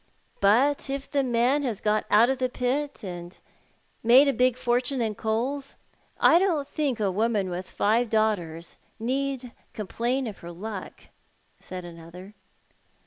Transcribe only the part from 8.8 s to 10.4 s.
need com plain of